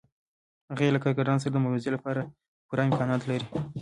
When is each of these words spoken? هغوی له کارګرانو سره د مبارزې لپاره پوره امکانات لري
هغوی 0.69 0.89
له 0.93 0.99
کارګرانو 1.03 1.41
سره 1.43 1.51
د 1.53 1.57
مبارزې 1.63 1.91
لپاره 1.95 2.21
پوره 2.67 2.81
امکانات 2.87 3.21
لري 3.25 3.45